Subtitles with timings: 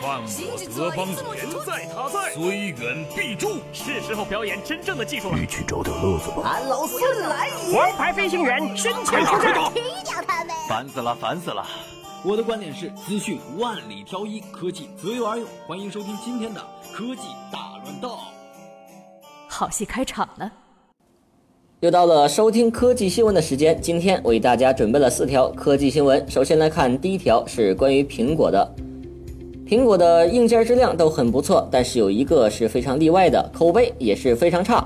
[0.00, 3.60] 犯我德邦言在他在，虽远必诛。
[3.70, 5.38] 是时候表演真正的技术了。
[5.38, 6.42] 一起找点乐子吧。
[6.42, 7.76] 俺老孙来也！
[7.76, 10.56] 王牌飞行员身前出战，踢掉他们！
[10.66, 11.66] 烦死了，烦死了！
[12.24, 15.46] 我的观点是：资讯万里挑一，科技择优而用。
[15.66, 16.60] 欢迎收听今天的
[16.94, 17.22] 科技
[17.52, 18.16] 大乱斗。
[19.48, 20.50] 好戏开场了。
[21.80, 26.26] 又到了收听科技新闻的时间，今天为大家准备了四条科技新闻。
[26.30, 28.74] 首先来看第一条，是关于苹果的。
[29.70, 34.84] 苹果的硬件质量都很不错，但是有一个是非常例外的，口碑也是非常差。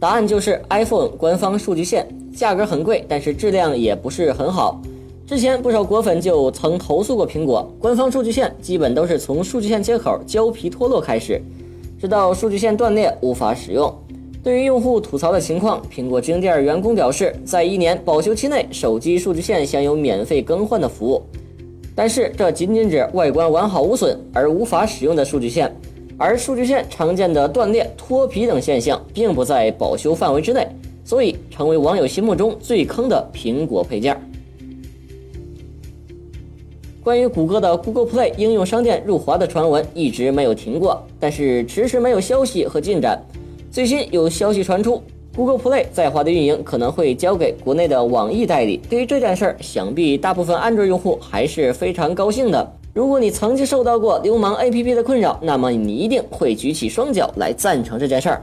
[0.00, 2.04] 答案就是 iPhone 官方数据线，
[2.34, 4.82] 价格很贵，但是质量也不是很好。
[5.28, 11.40] 之前不少果粉就曾投诉过苹果，官方数据线基本都是从数据线接口胶皮脱落开始，
[12.00, 13.94] 直到数据线断裂无法使用。
[14.42, 21.22] 对于用户吐槽的情况，苹果直营店员工表示，在一年保修期内，手机数据线享有免费更换的服务。
[21.96, 25.74] 但是这仅仅指外观完好无损而无法使用的数据线，
[26.18, 30.68] 而数据线常见的断裂、脱皮等现象，并不在保修范围之内，
[31.06, 34.14] 所以成为网友心目中最坑的苹果配件。
[37.02, 43.18] 关于谷歌的 Google Play 应用商店入华的传闻一直没有停过，但是迟迟没有消息和进展。
[43.70, 45.02] 最新有消息传出
[45.36, 48.80] ，Google Play 在华的运营可能会交给国内的网易代理。
[48.88, 52.72] 对于这件事儿，想必大部分安卓用户还是非常高兴的。
[52.94, 58.42] 如果你曾经受到过流氓 APP 的困扰，那么你一定会举起双脚来赞成这件事儿。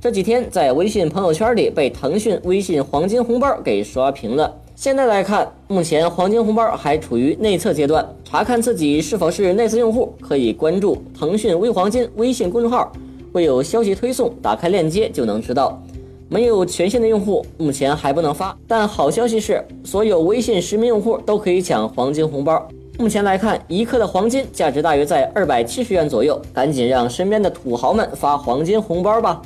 [0.00, 4.54] 这几天在微信朋友圈里被腾讯微信黄金红包给刷屏了。
[4.74, 12.92] 现在来看，目前黄金红包还处于内测阶段，查看自己是否是内测用户，可以关注腾讯微黄金微信公众号。
[13.36, 15.78] 会有消息推送，打开链接就能知道。
[16.26, 22.66] 没有权限的用户目前还不能发，但好消息是，所有微信实名用户都可以抢黄金红包。
[22.98, 29.42] 目前来看，一克的黄金价值大约在二百七十元左右，赶紧让身边的土豪们发黄金红包吧。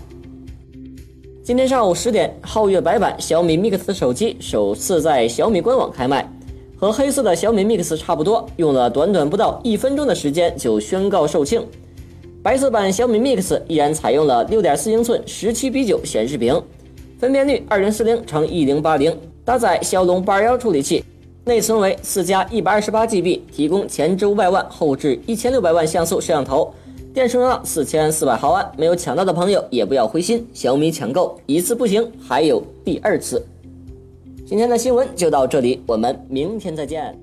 [1.43, 6.33] 今天上午十点，皓月白版小米 Mix 手机首次在小米官网开卖，
[6.77, 11.65] 和黑色的小米 Mix 差不多，用了短短不到一分钟的时间就宣告售罄。
[12.43, 16.59] 白色版小米 Mix 依然采用了6.4英寸17比9显示屏，
[17.19, 19.15] 分辨率2040乘1080，
[19.45, 21.05] 搭载骁龙821处理器，
[21.45, 26.73] 内存为4加 128GB，提供前置500万、后置1600万像素摄像头，
[27.13, 28.73] 电池容量4400毫安。
[28.79, 33.45] 没有抢到的朋友也不要灰心，小米抢购一次不行，还有第二次。
[34.47, 37.15] 今天的新闻就到这里，我们明天再见。